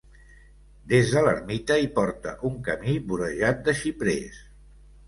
[0.93, 4.47] Des de l'ermita hi porta un camí vorejat de xiprers.